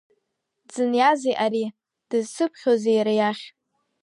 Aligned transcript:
Дзыниазеи 0.67 1.35
ари, 1.45 1.63
дызсыԥхьозеи 2.09 2.95
иара 2.99 3.13
иахь? 3.19 3.43